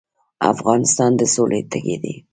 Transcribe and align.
افغانستان 0.51 1.11
د 1.17 1.21
سولې 1.33 1.61
تږی 1.71 1.97
دی 2.03 2.15